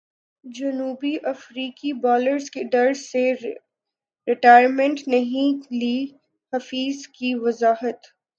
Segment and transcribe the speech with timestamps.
[0.45, 5.97] جنوبی افریقی بالرز کے ڈر سے ریٹائرمنٹ نہیں لی
[6.53, 8.07] حفیظ کی وضاحت